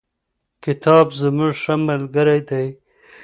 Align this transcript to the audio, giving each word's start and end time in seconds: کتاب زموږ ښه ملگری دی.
کتاب 0.63 1.07
زموږ 1.21 1.53
ښه 1.61 1.73
ملگری 1.87 2.39
دی. 2.49 2.67